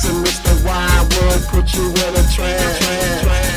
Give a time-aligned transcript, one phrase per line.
[0.00, 0.64] Jackson, Mr.
[0.64, 3.49] Wildwood, put you in a trance.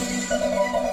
[0.00, 0.89] なるほど。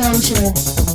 [0.00, 0.89] The